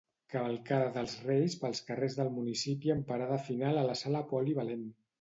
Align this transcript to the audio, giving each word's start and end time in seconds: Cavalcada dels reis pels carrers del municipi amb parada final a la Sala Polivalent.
Cavalcada 0.35 0.87
dels 0.95 1.13
reis 1.25 1.59
pels 1.65 1.83
carrers 1.91 2.17
del 2.21 2.33
municipi 2.41 2.97
amb 2.97 3.09
parada 3.13 3.41
final 3.53 3.83
a 3.85 3.89
la 3.93 4.03
Sala 4.05 4.27
Polivalent. 4.37 4.87